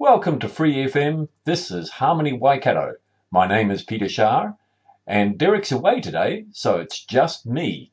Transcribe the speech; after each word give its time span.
Welcome 0.00 0.38
to 0.38 0.48
Free 0.48 0.76
FM. 0.86 1.26
This 1.44 1.72
is 1.72 1.90
Harmony 1.90 2.32
Waikato. 2.32 2.94
My 3.32 3.48
name 3.48 3.72
is 3.72 3.82
Peter 3.82 4.08
Shah, 4.08 4.52
and 5.08 5.36
Derek's 5.36 5.72
away 5.72 6.00
today, 6.00 6.44
so 6.52 6.78
it's 6.78 7.04
just 7.04 7.46
me. 7.46 7.90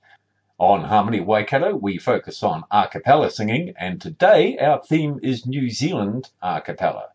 On 0.59 0.83
Harmony 0.83 1.19
Waikato, 1.19 1.75
we 1.75 1.97
focus 1.97 2.43
on 2.43 2.63
a 2.69 2.87
cappella 2.87 3.31
singing, 3.31 3.73
and 3.79 3.99
today 3.99 4.55
our 4.59 4.83
theme 4.83 5.19
is 5.23 5.47
New 5.47 5.71
Zealand 5.71 6.29
a 6.43 6.61
cappella. 6.61 7.07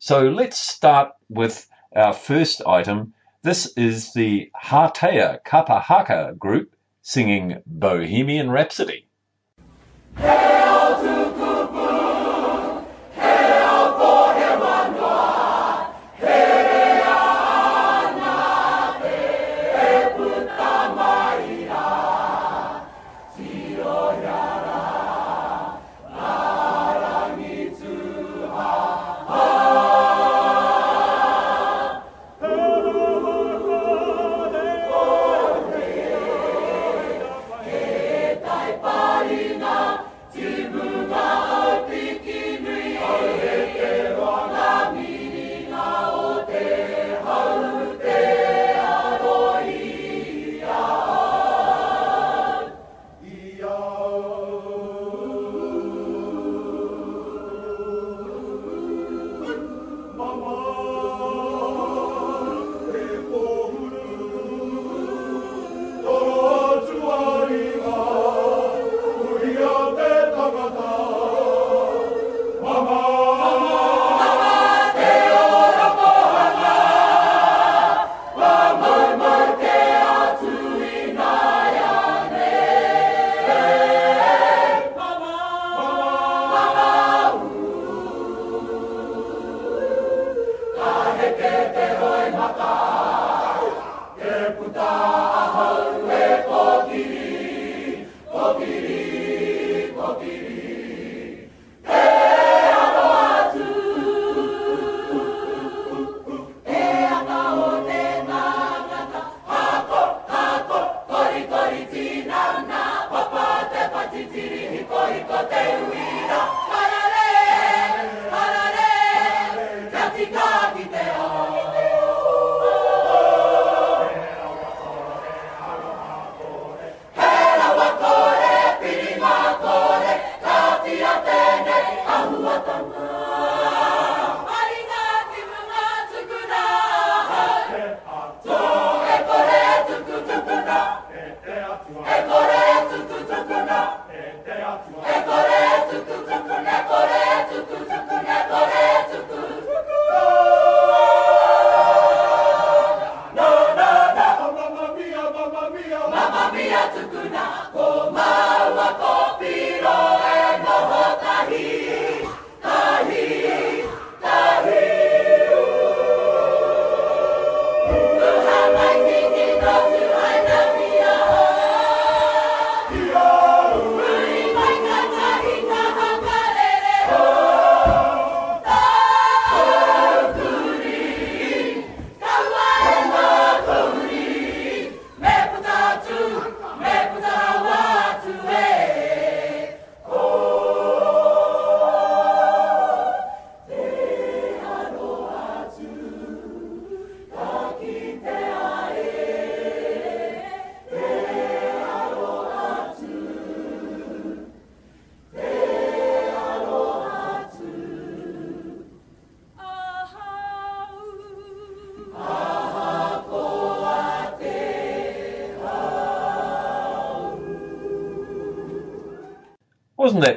So 0.00 0.22
let's 0.22 0.58
start 0.58 1.12
with 1.28 1.70
our 1.94 2.12
first 2.12 2.62
item. 2.66 3.14
This 3.42 3.72
is 3.76 4.12
the 4.12 4.50
Hatea 4.60 5.38
Kapahaka 5.46 6.36
group 6.36 6.74
singing 7.00 7.62
Bohemian 7.64 8.50
Rhapsody. 8.50 9.06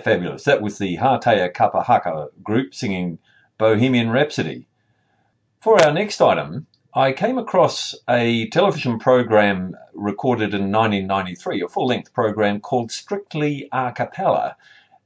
Fabulous? 0.05 0.43
That 0.43 0.61
was 0.61 0.77
the 0.77 0.97
Hatea 0.97 1.51
Kapahaka 1.51 2.29
group 2.43 2.75
singing 2.75 3.17
Bohemian 3.57 4.11
Rhapsody. 4.11 4.67
For 5.59 5.81
our 5.83 5.91
next 5.91 6.21
item, 6.21 6.67
I 6.93 7.11
came 7.11 7.39
across 7.39 7.95
a 8.07 8.47
television 8.49 8.99
program 8.99 9.75
recorded 9.95 10.53
in 10.53 10.71
1993, 10.71 11.63
a 11.63 11.67
full 11.67 11.87
length 11.87 12.13
program 12.13 12.59
called 12.59 12.91
Strictly 12.91 13.67
A 13.71 13.91
Cappella, 13.93 14.57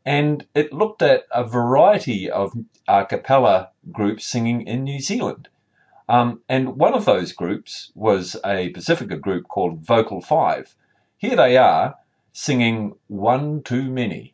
and 0.03 0.45
it 0.53 0.73
looked 0.73 1.01
at 1.01 1.23
a 1.31 1.45
variety 1.45 2.29
of 2.29 2.51
a 2.85 3.05
cappella 3.05 3.69
groups 3.93 4.25
singing 4.25 4.63
in 4.63 4.83
New 4.83 4.99
Zealand. 4.99 5.47
Um, 6.09 6.41
and 6.49 6.75
one 6.75 6.93
of 6.93 7.05
those 7.05 7.31
groups 7.31 7.93
was 7.95 8.35
a 8.45 8.67
Pacifica 8.71 9.15
group 9.15 9.47
called 9.47 9.79
Vocal 9.79 10.19
5. 10.19 10.75
Here 11.15 11.37
they 11.37 11.55
are 11.55 11.95
singing 12.33 12.95
One 13.07 13.63
Too 13.63 13.89
Many. 13.89 14.33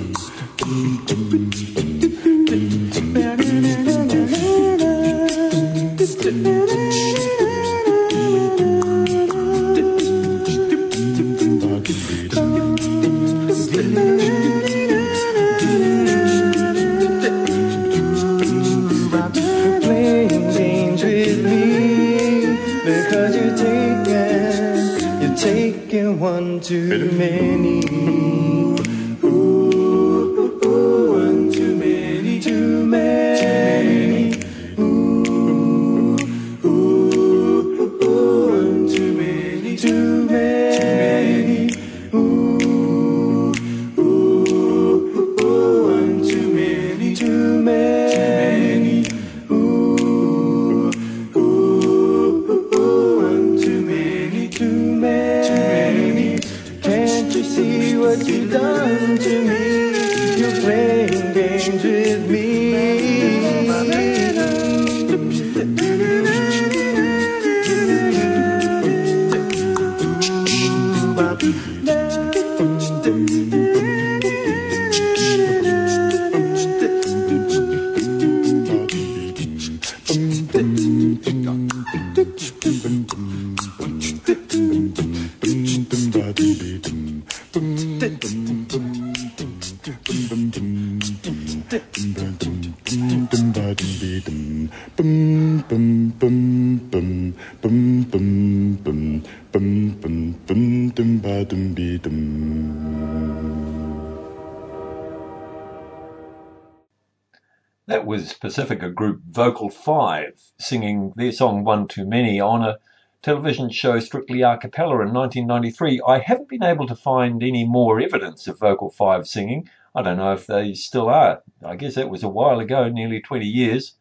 That 107.87 108.05
was 108.05 108.33
Pacifica 108.33 108.89
group 108.89 109.21
Vocal 109.27 109.71
5 109.71 110.39
singing 110.59 111.13
their 111.15 111.31
song 111.31 111.63
One 111.63 111.87
Too 111.87 112.05
Many 112.05 112.39
on 112.39 112.61
a 112.61 112.77
television 113.23 113.71
show 113.71 113.99
strictly 113.99 114.43
a 114.43 114.55
cappella 114.55 115.01
in 115.01 115.11
1993. 115.13 116.01
I 116.07 116.19
haven't 116.19 116.49
been 116.49 116.63
able 116.63 116.85
to 116.85 116.95
find 116.95 117.41
any 117.41 117.65
more 117.65 117.99
evidence 117.99 118.47
of 118.47 118.59
Vocal 118.59 118.91
5 118.91 119.27
singing. 119.27 119.67
I 119.95 120.03
don't 120.03 120.17
know 120.17 120.33
if 120.33 120.45
they 120.45 120.75
still 120.75 121.09
are. 121.09 121.41
I 121.65 121.75
guess 121.75 121.95
that 121.95 122.09
was 122.09 122.21
a 122.21 122.29
while 122.29 122.59
ago, 122.59 122.87
nearly 122.87 123.19
20 123.19 123.47
years. 123.47 123.95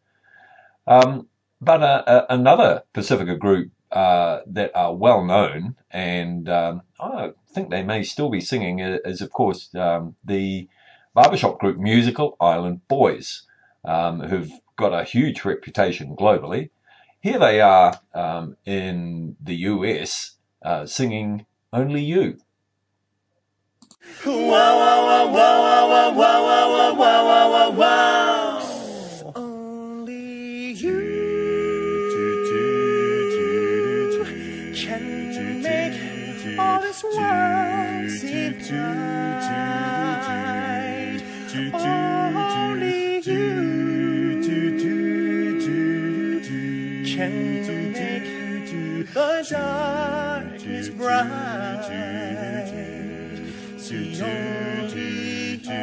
Um, 0.87 1.27
but 1.61 1.83
uh, 1.83 2.03
uh, 2.07 2.27
another 2.29 2.83
Pacifica 2.93 3.37
group 3.37 3.73
uh, 3.93 4.41
that 4.47 4.73
are 4.75 4.95
well 4.95 5.25
known, 5.25 5.77
and 5.91 6.49
um, 6.49 6.83
I 7.01 7.33
think 7.53 7.71
they 7.71 7.83
may 7.83 8.03
still 8.03 8.31
be 8.31 8.41
singing, 8.41 8.79
is 8.79 9.21
of 9.21 9.31
course 9.31 9.75
um, 9.75 10.17
the 10.25 10.69
barbershop 11.15 11.59
group 11.59 11.79
Musical 11.79 12.37
Island 12.41 12.87
Boys 12.89 13.43
um, 13.85 14.21
who've 14.21 14.53
got 14.77 14.93
a 14.93 15.05
huge 15.05 15.45
reputation 15.45 16.17
globally. 16.17 16.71
Here 17.21 17.39
they 17.39 17.61
are 17.61 18.01
um, 18.15 18.57
in 18.65 19.37
the 19.41 19.57
US 19.57 20.37
uh, 20.63 20.87
singing 20.87 21.47
Only 21.73 22.03
You. 22.03 22.39
Only 24.25 24.51
this 37.01 37.17
world. 37.17 37.41
Only 41.75 43.21
you 43.21 44.41
can 47.05 47.93
make 47.93 49.13
the 49.13 49.47
darkness 49.51 50.89
bright. 50.91 51.85
See 53.79 54.23
only 54.23 55.61
you 55.65 55.81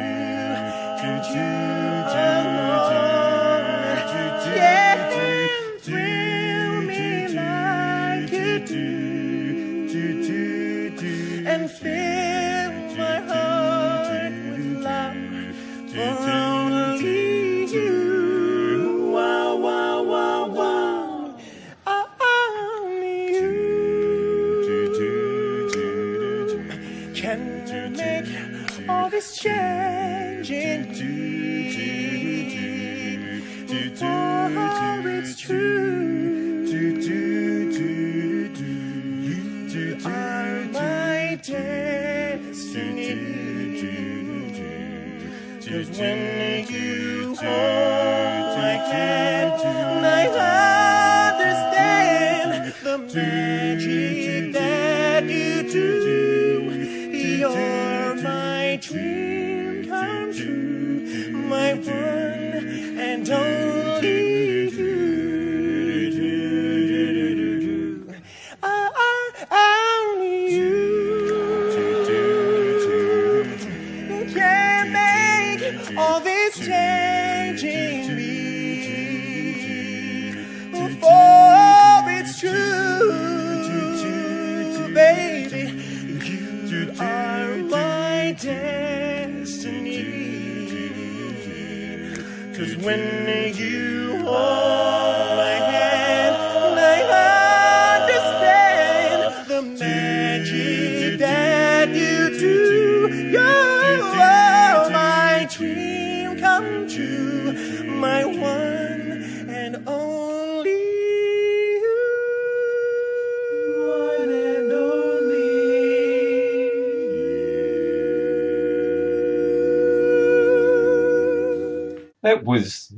can 27.78 27.92
make 27.96 28.88
all 28.88 29.08
this 29.10 29.36
change 29.36 30.50
indeed. 30.50 30.98
For 33.98 34.06
oh, 34.06 35.02
it's 35.06 35.40
true. 35.40 36.64
You 39.70 39.98
are 40.04 40.64
my 40.72 41.38
destiny. 41.42 41.68
Cause 45.66 45.90
when 45.98 46.66
you 46.68 47.36
hold 47.36 47.87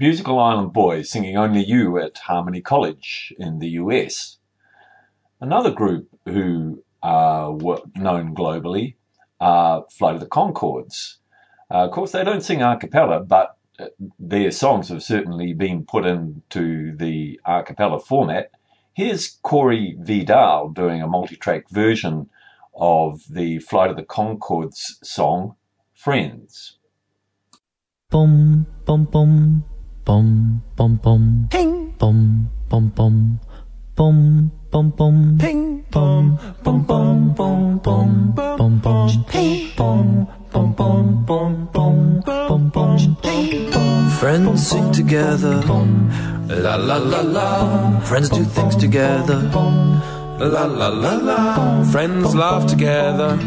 Musical 0.00 0.38
Island 0.38 0.72
Boys 0.72 1.10
singing 1.10 1.36
Only 1.36 1.62
You 1.62 1.98
at 1.98 2.16
Harmony 2.16 2.62
College 2.62 3.34
in 3.38 3.58
the 3.58 3.68
US. 3.82 4.38
Another 5.42 5.70
group 5.70 6.08
who 6.24 6.82
are 7.02 7.52
wo- 7.52 7.84
known 7.94 8.34
globally 8.34 8.94
are 9.42 9.84
Flight 9.90 10.14
of 10.14 10.20
the 10.20 10.26
Conchords. 10.26 11.16
Uh, 11.70 11.84
of 11.84 11.90
course, 11.90 12.12
they 12.12 12.24
don't 12.24 12.40
sing 12.40 12.62
a 12.62 12.78
cappella, 12.78 13.20
but 13.20 13.58
uh, 13.78 13.88
their 14.18 14.50
songs 14.50 14.88
have 14.88 15.02
certainly 15.02 15.52
been 15.52 15.84
put 15.84 16.06
into 16.06 16.96
the 16.96 17.38
a 17.44 17.62
cappella 17.62 18.00
format. 18.00 18.52
Here's 18.94 19.38
Corey 19.42 19.98
Vidal 20.00 20.70
doing 20.70 21.02
a 21.02 21.06
multi 21.06 21.36
track 21.36 21.68
version 21.68 22.30
of 22.74 23.20
the 23.28 23.58
Flight 23.58 23.90
of 23.90 23.96
the 23.96 24.02
Conchords 24.02 24.96
song, 25.04 25.56
Friends. 25.92 26.78
Bum 28.08 28.66
bum 28.86 29.04
bum 29.04 29.64
bum 30.04 30.60
bum 30.76 30.98
bum 31.02 31.48
ping. 31.50 31.94
Bum 31.98 32.48
bum 32.68 32.90
bum 32.96 33.38
bum 33.96 34.50
bum 34.70 34.90
bum 34.96 35.38
ping. 35.38 35.84
Bum 35.90 36.38
bum 36.64 36.84
bum 36.86 37.34
bum 37.34 37.80
bum 37.82 38.32
bum 38.36 38.80
bum 38.82 39.08
ping 39.28 39.70
bum 39.76 40.26
bum 40.52 40.74
bum 40.74 41.24
bum 41.26 41.68
bum 41.72 42.22
bum 42.26 42.70
bum 42.70 43.16
ping 43.22 43.70
bum 43.70 44.10
friends 44.20 44.66
sing 44.68 44.92
together. 44.92 45.62
La 46.48 46.76
la 46.76 46.96
la 46.98 47.20
la. 47.22 48.00
Friends 48.00 48.28
do 48.28 48.44
things 48.44 48.76
together. 48.76 49.40
La 50.38 50.64
la 50.66 50.88
la 50.88 51.14
la. 51.14 51.84
Friends 51.84 52.34
laugh 52.34 52.66
together. 52.66 53.38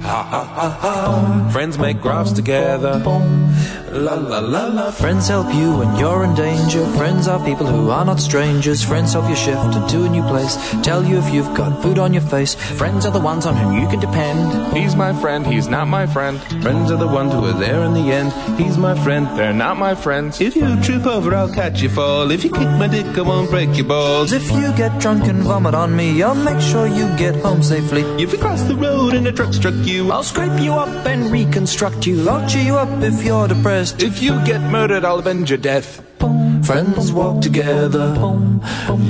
Ha 0.00 0.22
ha 0.22 0.44
ha 0.44 0.70
ha. 0.70 1.50
Friends 1.50 1.78
make 1.78 2.00
graphs 2.00 2.32
together. 2.32 3.00
La 3.90 4.14
la 4.14 4.38
la 4.38 4.66
la. 4.66 4.90
Friends 4.90 5.28
help 5.28 5.52
you 5.54 5.76
when 5.78 5.96
you're 5.96 6.22
in 6.22 6.34
danger. 6.34 6.84
Friends 6.98 7.26
are 7.26 7.42
people 7.44 7.66
who 7.66 7.90
are 7.90 8.04
not 8.04 8.20
strangers. 8.20 8.84
Friends 8.84 9.14
help 9.14 9.28
you 9.28 9.34
shift 9.34 9.74
into 9.74 10.04
a 10.04 10.08
new 10.08 10.22
place. 10.24 10.56
Tell 10.82 11.02
you 11.02 11.18
if 11.18 11.32
you've 11.32 11.52
got 11.54 11.82
food 11.82 11.98
on 11.98 12.12
your 12.12 12.22
face. 12.22 12.54
Friends 12.54 13.06
are 13.06 13.10
the 13.10 13.18
ones 13.20 13.46
on 13.46 13.56
whom 13.56 13.80
you 13.80 13.88
can 13.88 13.98
depend. 13.98 14.76
He's 14.76 14.94
my 14.94 15.12
friend, 15.20 15.46
he's 15.46 15.68
not 15.68 15.88
my 15.88 16.06
friend. 16.06 16.38
Friends 16.62 16.90
are 16.90 16.98
the 16.98 17.06
ones 17.06 17.32
who 17.32 17.46
are 17.46 17.58
there 17.58 17.82
in 17.82 17.94
the 17.94 18.12
end. 18.12 18.30
He's 18.60 18.76
my 18.76 18.94
friend, 19.02 19.26
they're 19.38 19.54
not 19.54 19.78
my 19.78 19.94
friends. 19.94 20.40
If 20.40 20.54
you 20.54 20.80
trip 20.82 21.06
over, 21.06 21.34
I'll 21.34 21.52
catch 21.52 21.80
you 21.80 21.88
fall. 21.88 22.30
If 22.30 22.44
you 22.44 22.50
kick 22.50 22.68
my 22.78 22.88
dick, 22.88 23.06
I 23.16 23.22
won't 23.22 23.50
break 23.50 23.74
your 23.76 23.86
balls. 23.86 24.32
If 24.32 24.50
you 24.52 24.70
get 24.76 25.00
drunk 25.00 25.24
and 25.24 25.42
vomit 25.42 25.74
on 25.74 25.96
me, 25.96 26.22
I'll 26.22 26.34
make 26.34 26.60
sure 26.60 26.86
you 26.86 27.08
get 27.16 27.36
home 27.36 27.62
safely. 27.62 28.02
If 28.22 28.32
you 28.32 28.38
cross 28.38 28.62
the 28.64 28.76
road 28.76 29.14
and 29.14 29.26
a 29.26 29.32
truck 29.32 29.54
struck 29.54 29.74
you, 29.74 29.87
I'll 29.88 30.22
scrape 30.22 30.60
you 30.60 30.72
up 30.72 31.06
and 31.06 31.30
reconstruct 31.30 32.06
you. 32.06 32.28
I'll 32.28 32.46
cheer 32.48 32.62
you 32.62 32.76
up 32.76 33.02
if 33.02 33.24
you're 33.24 33.48
depressed. 33.48 34.02
if 34.02 34.22
you 34.22 34.32
get 34.44 34.60
murdered, 34.60 35.04
I'll 35.04 35.18
avenge 35.18 35.50
your 35.50 35.58
death. 35.58 36.04
Friends 36.64 37.12
walk 37.12 37.40
together. 37.40 38.14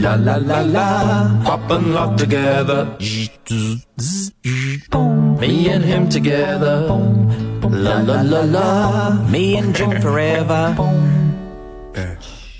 La 0.04 0.14
la 0.14 0.36
la 0.36 0.60
la. 0.60 1.42
Pop 1.44 1.70
and 1.70 1.94
lock 1.94 2.16
together. 2.16 2.96
Me 5.40 5.68
and 5.68 5.84
him 5.84 6.08
together. 6.08 6.86
La 7.62 8.00
la 8.00 8.22
la 8.22 8.42
la. 8.42 9.10
Me 9.30 9.56
and 9.56 9.74
Jim 9.74 10.00
forever. 10.00 10.76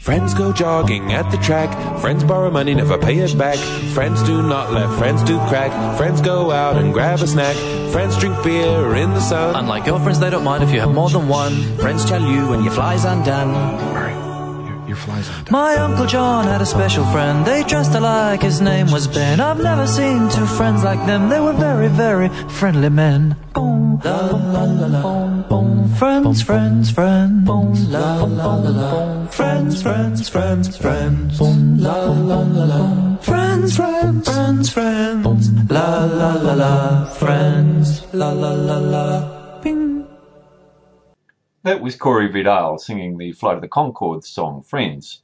Friends 0.08 0.32
go 0.32 0.54
jogging 0.54 1.12
at 1.12 1.30
the 1.30 1.36
track. 1.36 1.68
Friends 2.00 2.24
borrow 2.24 2.50
money, 2.50 2.72
never 2.72 2.96
pay 2.96 3.18
it 3.18 3.36
back. 3.36 3.58
Friends 3.92 4.22
do 4.22 4.40
not 4.40 4.72
let 4.72 4.88
friends 4.98 5.22
do 5.22 5.38
crack. 5.48 5.70
Friends 5.98 6.22
go 6.22 6.50
out 6.50 6.78
and 6.78 6.94
grab 6.94 7.20
a 7.20 7.26
snack. 7.26 7.54
Friends 7.92 8.16
drink 8.16 8.42
beer 8.42 8.96
in 8.96 9.10
the 9.10 9.20
sun. 9.20 9.54
Unlike 9.54 9.84
girlfriends, 9.84 10.18
they 10.18 10.30
don't 10.30 10.44
mind 10.44 10.64
if 10.64 10.72
you 10.72 10.80
have 10.80 10.94
more 10.94 11.10
than 11.10 11.28
one. 11.28 11.52
Friends 11.76 12.06
tell 12.06 12.22
you 12.22 12.48
when 12.48 12.64
your 12.64 12.72
fly's 12.72 13.04
undone. 13.04 14.27
Your 14.88 14.96
flies 14.96 15.28
on. 15.28 15.44
My 15.50 15.76
Uncle 15.76 16.06
John 16.06 16.46
had 16.46 16.62
a 16.62 16.66
special 16.66 17.04
friend. 17.12 17.44
They 17.44 17.62
dressed 17.62 17.94
alike, 17.94 18.40
his 18.40 18.62
name 18.62 18.90
was 18.90 19.06
Ben. 19.06 19.38
I've 19.38 19.62
never 19.62 19.86
seen 19.86 20.30
two 20.30 20.46
friends 20.46 20.82
like 20.82 21.04
them. 21.04 21.28
They 21.28 21.40
were 21.40 21.52
very, 21.52 21.88
very 21.88 22.30
friendly 22.48 22.88
men. 22.88 23.36
Boom, 23.52 24.00
la 24.02 24.18
la 24.54 24.64
la 24.64 24.86
la. 24.86 25.42
Boom, 25.42 25.94
friends, 25.96 26.40
friends, 26.40 26.90
friends. 26.90 27.44
Boom, 27.46 27.74
la 27.90 28.24
la 28.24 28.54
la 28.54 28.70
la. 28.70 29.26
Friends, 29.26 29.82
friends, 29.82 30.26
friends, 30.26 30.78
friends. 30.78 31.38
Boom, 31.38 31.78
la 31.78 32.06
la 32.06 32.40
la 32.40 32.64
la. 32.64 33.16
Friends, 33.20 33.76
friends, 33.76 34.24
friends, 34.24 34.70
friends. 34.70 35.50
La 35.70 36.06
la 36.06 36.32
la 36.32 36.54
la. 36.54 37.04
Friends, 37.20 38.06
la 38.14 38.30
la 38.32 38.52
la 38.52 38.78
la. 38.78 39.60
Bing. 39.60 39.97
That 41.68 41.82
was 41.82 41.96
Corey 41.96 42.32
Vidal 42.32 42.78
singing 42.78 43.18
the 43.18 43.32
Flight 43.32 43.56
of 43.56 43.60
the 43.60 43.68
Conchords 43.68 44.26
song 44.26 44.62
Friends. 44.62 45.20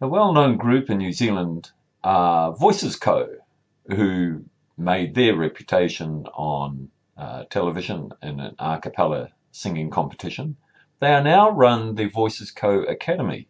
A 0.00 0.06
well 0.06 0.32
known 0.32 0.56
group 0.56 0.88
in 0.88 0.98
New 0.98 1.12
Zealand 1.12 1.72
are 2.04 2.54
Voices 2.54 2.94
Co., 2.94 3.26
who 3.88 4.44
made 4.78 5.16
their 5.16 5.34
reputation 5.34 6.26
on 6.34 6.88
uh, 7.16 7.42
television 7.50 8.12
in 8.22 8.38
an 8.38 8.54
a 8.60 8.78
cappella 8.78 9.30
singing 9.50 9.90
competition. 9.90 10.56
They 11.00 11.12
are 11.12 11.24
now 11.24 11.50
run 11.50 11.96
the 11.96 12.06
Voices 12.06 12.52
Co. 12.52 12.82
Academy, 12.84 13.48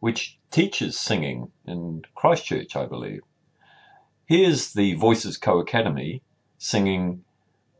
which 0.00 0.38
teaches 0.50 0.98
singing 0.98 1.52
in 1.66 2.00
Christchurch, 2.14 2.76
I 2.76 2.86
believe. 2.86 3.20
Here's 4.24 4.72
the 4.72 4.94
Voices 4.94 5.36
Co. 5.36 5.58
Academy 5.58 6.22
singing 6.56 7.24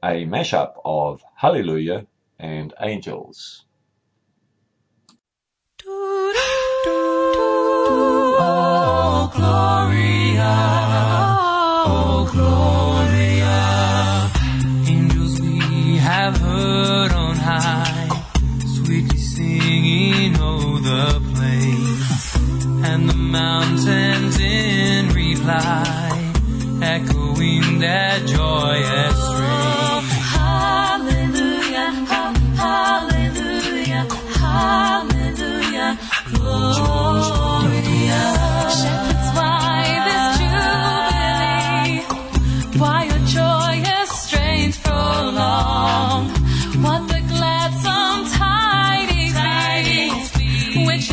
a 0.03 0.27
mashup 0.27 0.75
of 0.85 1.25
Hallelujah 1.37 2.07
and 2.45 2.75
Angels. 2.81 3.65
Oh, 8.37 9.31
Gloria, 9.35 10.57
oh, 11.87 12.29
Gloria. 12.33 13.61
Angels 14.95 15.41
we 15.41 15.97
have 15.97 16.37
heard 16.37 17.13
on 17.13 17.37
high, 17.37 18.09
sweetly 18.77 19.19
singing 19.19 20.39
o'er 20.41 20.81
the 20.81 21.21
place, 21.35 22.37
and 22.91 23.09
the 23.09 23.17
mountains 23.17 24.39
in 24.39 25.09
reply, 25.09 26.33
echoing 26.83 27.79
that 27.81 28.27
joyous 28.27 29.14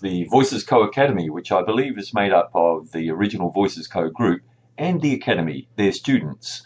The 0.00 0.24
Voices 0.24 0.64
Co 0.64 0.82
Academy, 0.82 1.30
which 1.30 1.52
I 1.52 1.62
believe 1.62 1.98
is 1.98 2.14
made 2.14 2.32
up 2.32 2.50
of 2.54 2.92
the 2.92 3.10
original 3.10 3.50
Voices 3.50 3.86
Co 3.86 4.08
group 4.08 4.42
and 4.76 5.00
the 5.00 5.14
Academy, 5.14 5.68
their 5.76 5.92
students. 5.92 6.62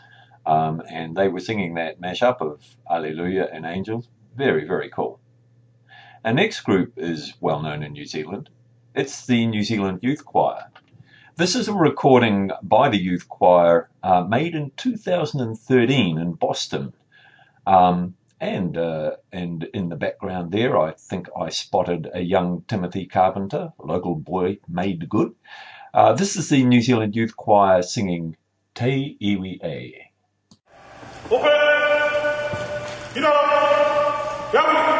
Um, 0.47 0.83
and 0.89 1.17
they 1.17 1.29
were 1.29 1.41
singing 1.41 1.75
that 1.75 2.01
mashup 2.01 2.41
of 2.41 2.63
Alleluia 2.91 3.49
and 3.53 3.65
Angels. 3.65 4.09
Very, 4.37 4.67
very 4.67 4.89
cool. 4.91 5.21
Our 6.25 6.33
next 6.33 6.61
group 6.61 6.95
is 6.97 7.35
well 7.41 7.61
known 7.61 7.83
in 7.83 7.93
New 7.93 8.07
Zealand. 8.07 8.51
It's 8.95 9.27
the 9.27 9.47
New 9.47 9.63
Zealand 9.63 10.01
Youth 10.03 10.25
Choir. 10.25 10.71
This 11.37 11.57
is 11.57 11.67
a 11.67 11.75
recording 11.75 12.51
by 12.63 12.89
the 12.89 12.99
Youth 12.99 13.29
Choir 13.29 13.91
uh, 14.03 14.23
made 14.23 14.55
in 14.55 14.71
2013 14.77 16.19
in 16.19 16.33
Boston. 16.35 16.95
Um, 17.67 18.15
and 18.45 18.77
uh, 18.77 19.13
and 19.33 19.65
in 19.73 19.89
the 19.89 19.97
background 19.97 20.53
there, 20.53 20.79
I 20.79 20.93
think 20.93 21.29
I 21.35 21.49
spotted 21.49 22.11
a 22.13 22.21
young 22.21 22.63
Timothy 22.69 23.07
Carpenter, 23.07 23.73
a 23.79 23.87
local 23.87 24.17
boy 24.17 24.59
made 24.69 25.09
good. 25.09 25.35
Uh, 25.95 26.13
this 26.13 26.37
is 26.37 26.51
the 26.51 26.63
New 26.63 26.83
Zealand 26.83 27.17
Youth 27.17 27.37
Choir 27.37 27.83
singing 27.83 28.37
Te 28.75 29.17
Iwi 29.23 29.65
E. 29.65 29.95
That 34.53 34.94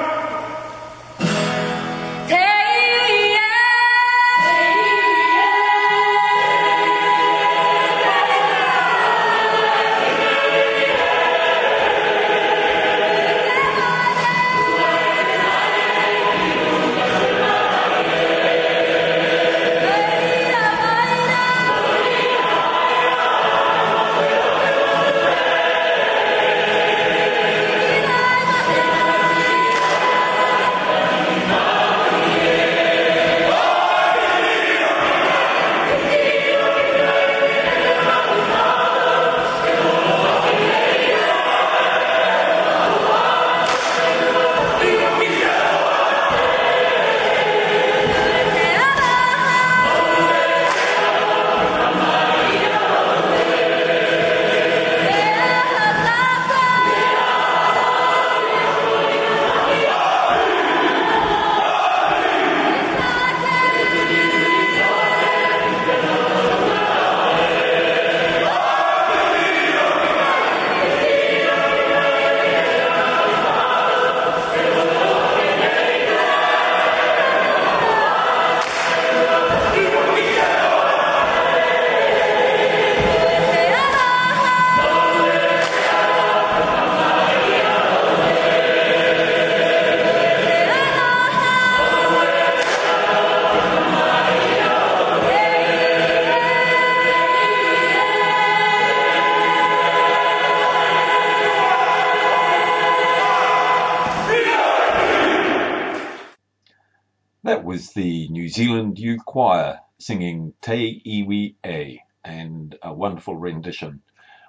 was 107.75 107.91
the 107.91 108.29
New 108.29 108.49
Zealand 108.49 109.01
Youth 109.01 109.25
Choir 109.25 109.81
singing 109.99 110.53
Te 110.63 111.03
Iwi 111.05 111.57
E 111.69 111.99
and 112.25 112.79
a 112.81 112.95
wonderful 112.95 113.35
rendition. 113.35 114.01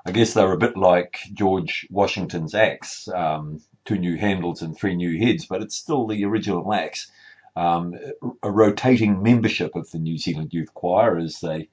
I 0.05 0.11
guess 0.11 0.35
they're 0.35 0.51
a 0.51 0.59
bit 0.59 0.77
like 0.77 1.17
George 1.33 1.87
Washington's 1.89 2.53
axe, 2.53 3.07
um, 3.07 3.63
two 3.83 3.97
new 3.97 4.15
handles 4.15 4.61
and 4.61 4.77
three 4.77 4.95
new 4.95 5.17
heads, 5.17 5.47
but 5.47 5.63
it's 5.63 5.75
still 5.75 6.05
the 6.05 6.23
original 6.23 6.71
axe. 6.71 7.11
Um, 7.55 7.95
a 8.43 8.51
rotating 8.51 9.23
membership 9.23 9.75
of 9.75 9.89
the 9.89 9.97
New 9.97 10.19
Zealand 10.19 10.53
Youth 10.53 10.71
Choir 10.75 11.17
as 11.17 11.39
they 11.39 11.69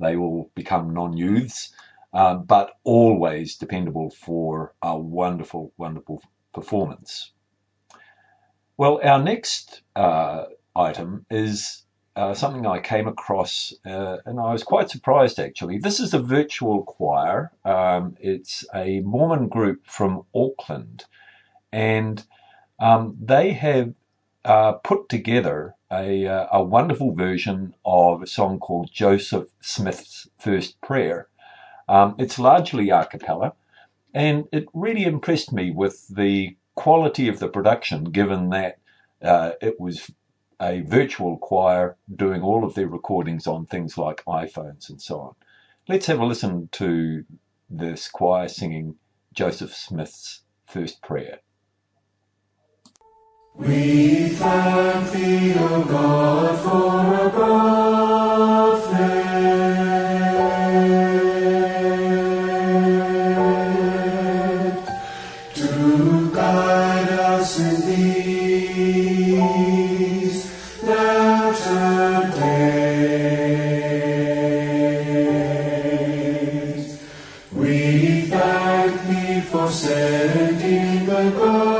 they 0.00 0.16
all 0.16 0.50
become 0.54 0.94
non-youths, 0.94 1.74
uh, 2.14 2.36
but 2.36 2.78
always 2.82 3.58
dependable 3.58 4.08
for 4.08 4.72
a 4.80 4.98
wonderful, 4.98 5.70
wonderful 5.76 6.22
performance. 6.54 7.30
Well, 8.78 9.00
our 9.04 9.22
next 9.22 9.82
uh, 9.94 10.44
item 10.76 11.26
is 11.30 11.84
uh, 12.16 12.34
something 12.34 12.66
I 12.66 12.78
came 12.80 13.08
across, 13.08 13.74
uh, 13.84 14.18
and 14.24 14.38
I 14.38 14.52
was 14.52 14.62
quite 14.62 14.90
surprised 14.90 15.40
actually. 15.40 15.78
This 15.78 15.98
is 16.00 16.14
a 16.14 16.20
virtual 16.20 16.84
choir. 16.84 17.50
Um, 17.64 18.16
it's 18.20 18.64
a 18.74 19.00
Mormon 19.00 19.48
group 19.48 19.86
from 19.86 20.24
Auckland, 20.34 21.04
and 21.72 22.22
um, 22.78 23.16
they 23.20 23.52
have 23.52 23.94
uh, 24.44 24.74
put 24.74 25.08
together 25.08 25.74
a, 25.90 26.26
uh, 26.26 26.46
a 26.52 26.62
wonderful 26.62 27.14
version 27.14 27.74
of 27.84 28.22
a 28.22 28.26
song 28.26 28.58
called 28.58 28.90
Joseph 28.92 29.48
Smith's 29.60 30.28
First 30.38 30.80
Prayer. 30.80 31.28
Um, 31.88 32.14
it's 32.18 32.38
largely 32.38 32.90
a 32.90 33.04
cappella, 33.06 33.54
and 34.12 34.44
it 34.52 34.66
really 34.72 35.04
impressed 35.04 35.52
me 35.52 35.70
with 35.70 36.06
the 36.08 36.56
quality 36.76 37.28
of 37.28 37.40
the 37.40 37.48
production, 37.48 38.04
given 38.04 38.50
that 38.50 38.78
uh, 39.22 39.52
it 39.60 39.80
was 39.80 40.10
a 40.64 40.80
virtual 40.80 41.36
choir 41.38 41.96
doing 42.16 42.42
all 42.42 42.64
of 42.64 42.74
their 42.74 42.88
recordings 42.88 43.46
on 43.46 43.66
things 43.66 43.98
like 43.98 44.24
iPhones 44.24 44.88
and 44.88 45.00
so 45.00 45.20
on. 45.20 45.34
Let's 45.88 46.06
have 46.06 46.20
a 46.20 46.24
listen 46.24 46.68
to 46.72 47.24
this 47.68 48.08
choir 48.08 48.48
singing 48.48 48.96
Joseph 49.34 49.74
Smith's 49.74 50.42
first 50.66 51.02
prayer. 51.02 51.40
We 53.56 54.28
thank 54.30 55.12
thee, 55.12 55.54
O 55.56 55.84
God, 55.84 56.58
for 56.58 57.26
a 57.26 57.30
prophet 57.30 59.23
sending 81.34 81.73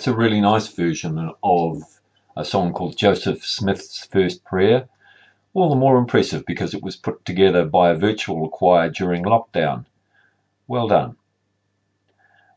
that's 0.00 0.08
a 0.08 0.16
really 0.16 0.40
nice 0.40 0.66
version 0.68 1.30
of 1.42 1.82
a 2.34 2.42
song 2.42 2.72
called 2.72 2.96
Joseph 2.96 3.44
Smith's 3.44 4.06
First 4.06 4.42
Prayer. 4.44 4.88
All 5.52 5.68
the 5.68 5.76
more 5.76 5.98
impressive 5.98 6.46
because 6.46 6.72
it 6.72 6.82
was 6.82 6.96
put 6.96 7.22
together 7.26 7.66
by 7.66 7.90
a 7.90 7.98
virtual 7.98 8.48
choir 8.48 8.88
during 8.88 9.24
lockdown. 9.24 9.84
Well 10.66 10.88
done. 10.88 11.16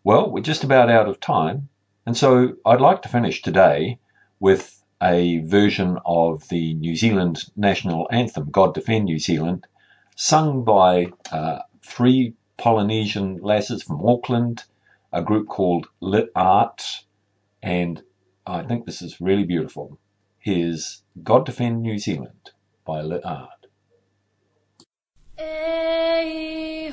Well, 0.05 0.31
we're 0.31 0.39
just 0.39 0.63
about 0.63 0.89
out 0.89 1.09
of 1.09 1.19
time, 1.19 1.67
and 2.05 2.15
so 2.15 2.53
I'd 2.65 2.79
like 2.79 3.01
to 3.01 3.09
finish 3.09 3.41
today 3.41 3.99
with 4.39 4.81
a 5.01 5.39
version 5.39 5.97
of 6.05 6.47
the 6.47 6.75
New 6.75 6.95
Zealand 6.95 7.43
national 7.57 8.07
anthem, 8.09 8.51
God 8.51 8.73
Defend 8.73 9.03
New 9.03 9.19
Zealand, 9.19 9.67
sung 10.15 10.63
by 10.63 11.11
uh, 11.29 11.59
three 11.81 12.35
Polynesian 12.55 13.39
lasses 13.41 13.83
from 13.83 14.07
Auckland, 14.07 14.63
a 15.11 15.21
group 15.21 15.49
called 15.49 15.87
Lit 15.99 16.31
Art, 16.37 17.03
and 17.63 18.03
I 18.45 18.63
think 18.63 18.85
this 18.85 19.01
is 19.01 19.21
really 19.21 19.45
beautiful. 19.45 19.97
Here's 20.39 21.01
God 21.23 21.45
Defend 21.45 21.81
New 21.81 21.97
Zealand 21.97 22.51
by 22.85 23.01
Lit 23.01 23.23
Art. 23.23 23.67
E 25.39 26.91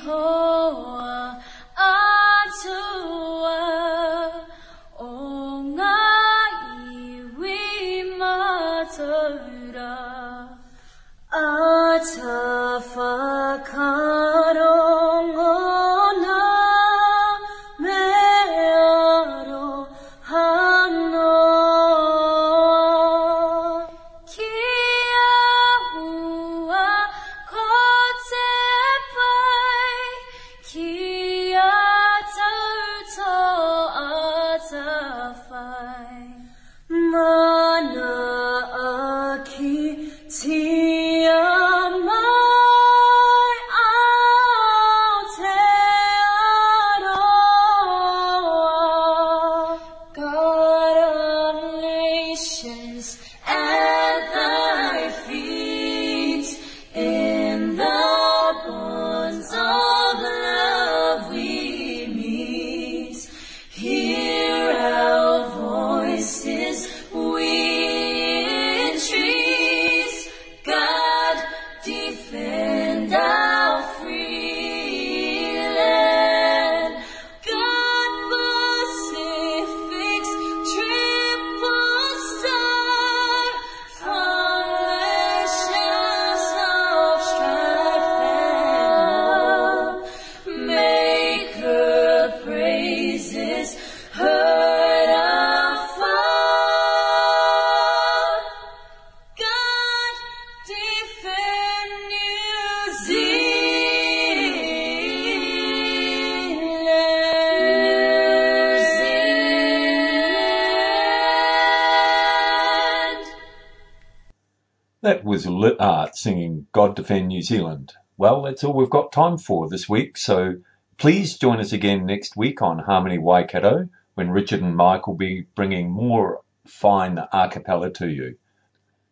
was 115.45 115.51
Lit 115.51 115.77
Art 115.79 116.09
uh, 116.09 116.13
singing 116.13 116.67
God 116.71 116.95
Defend 116.95 117.29
New 117.29 117.41
Zealand. 117.41 117.93
Well, 118.15 118.43
that's 118.43 118.63
all 118.63 118.73
we've 118.73 118.91
got 118.91 119.11
time 119.11 119.39
for 119.39 119.67
this 119.67 119.89
week, 119.89 120.15
so 120.17 120.57
please 120.99 121.39
join 121.39 121.59
us 121.59 121.73
again 121.73 122.05
next 122.05 122.37
week 122.37 122.61
on 122.61 122.77
Harmony 122.77 123.17
Waikato 123.17 123.89
when 124.13 124.29
Richard 124.29 124.61
and 124.61 124.75
Mike 124.75 125.07
will 125.07 125.15
be 125.15 125.47
bringing 125.55 125.89
more 125.89 126.41
fine 126.67 127.17
a 127.33 127.49
cappella 127.49 127.89
to 127.93 128.07
you. 128.07 128.35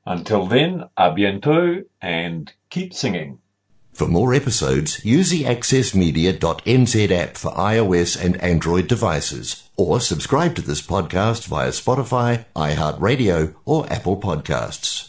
Until 0.06 0.46
then, 0.46 0.84
a 0.96 1.10
bientôt 1.10 1.86
and 2.00 2.54
keep 2.70 2.94
singing. 2.94 3.40
For 3.94 4.08
more 4.08 4.36
episodes, 4.36 5.04
use 5.04 5.32
the 5.32 5.46
accessmedia.nz 5.46 7.12
app 7.12 7.38
for 7.38 7.52
iOS 7.54 8.24
and 8.24 8.38
Android 8.38 8.88
devices, 8.88 9.68
or 9.78 10.00
subscribe 10.00 10.56
to 10.56 10.62
this 10.62 10.82
podcast 10.82 11.48
via 11.48 11.70
Spotify, 11.70 12.46
iHeartRadio, 12.56 13.56
or 13.66 13.92
Apple 13.92 14.18
Podcasts. 14.18 15.09